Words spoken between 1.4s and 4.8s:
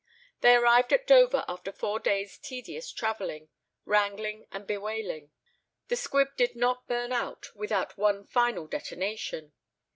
after four days' tedious travelling, wrangling, and